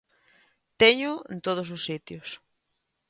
[0.81, 2.29] Téñoo en todos os sitios.